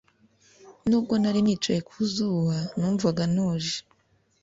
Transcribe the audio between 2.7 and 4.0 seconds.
numvaga ntuje